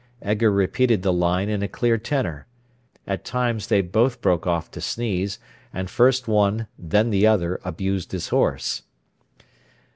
[0.23, 2.47] Edgar repeated the line in a clear tenor.
[3.05, 5.37] At times they both broke off to sneeze,
[5.71, 8.81] and first one, then the other, abused his horse.